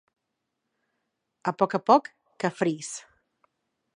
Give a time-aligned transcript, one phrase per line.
[1.51, 2.11] A poc a poc,
[2.45, 2.93] que fris.